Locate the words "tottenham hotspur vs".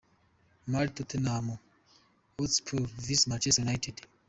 0.95-3.27